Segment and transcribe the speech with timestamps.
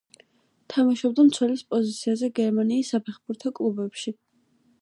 [0.73, 4.19] თამაშობდა მცველის პოზიციაზე გერმანიის საფეხბურთო კლუბებში.